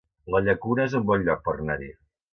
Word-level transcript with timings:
La 0.35 0.39
Llacuna 0.45 0.85
es 0.89 0.95
un 1.01 1.05
bon 1.11 1.27
lloc 1.29 1.47
per 1.49 1.55
anar-hi 1.57 1.95